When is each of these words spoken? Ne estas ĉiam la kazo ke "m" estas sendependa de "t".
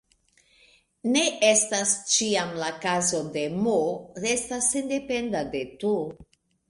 Ne 1.15 1.21
estas 1.49 1.91
ĉiam 2.13 2.55
la 2.61 2.69
kazo 2.85 3.19
ke 3.35 3.43
"m" 3.59 3.69
estas 4.31 4.71
sendependa 4.77 5.45
de 5.53 5.63
"t". 5.85 5.93